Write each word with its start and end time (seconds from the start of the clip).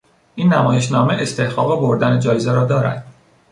این 0.35 0.53
نمایشنامه 0.53 1.13
استحقاق 1.13 1.79
بردن 1.81 2.19
جایزه 2.19 2.51
را 2.51 2.65
دارد. 2.65 3.07